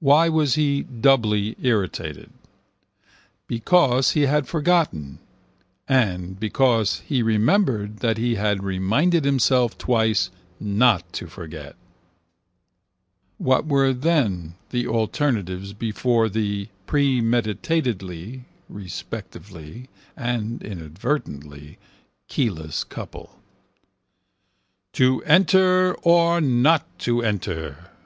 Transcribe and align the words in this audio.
Why 0.00 0.28
was 0.28 0.54
he 0.56 0.82
doubly 0.82 1.56
irritated? 1.62 2.28
Because 3.46 4.10
he 4.10 4.26
had 4.26 4.46
forgotten 4.46 5.18
and 5.88 6.38
because 6.38 7.00
he 7.06 7.22
remembered 7.22 8.00
that 8.00 8.18
he 8.18 8.34
had 8.34 8.62
reminded 8.62 9.24
himself 9.24 9.78
twice 9.78 10.28
not 10.60 11.10
to 11.14 11.26
forget. 11.26 11.74
What 13.38 13.64
were 13.64 13.94
then 13.94 14.56
the 14.68 14.86
alternatives 14.86 15.72
before 15.72 16.28
the, 16.28 16.68
premeditatedly 16.86 18.44
(respectively) 18.68 19.88
and 20.18 20.62
inadvertently, 20.62 21.78
keyless 22.28 22.84
couple? 22.84 23.40
To 24.92 25.22
enter 25.22 25.94
or 26.02 26.42
not 26.42 26.98
to 27.08 27.22
enter. 27.22 27.88